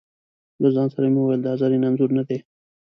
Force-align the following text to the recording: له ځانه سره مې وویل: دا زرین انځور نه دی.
له 0.61 0.69
ځانه 0.75 0.91
سره 0.95 1.07
مې 1.13 1.19
وویل: 1.21 1.41
دا 1.43 1.53
زرین 1.61 1.83
انځور 1.87 2.09
نه 2.17 2.23
دی. 2.29 2.37